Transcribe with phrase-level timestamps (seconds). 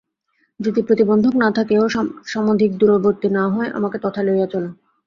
[0.59, 1.85] যদি প্রতিবন্ধক না থাকে ও
[2.25, 4.63] সমধিক দূরবর্তী না হয় আমাকে তথায় লইয়া চল।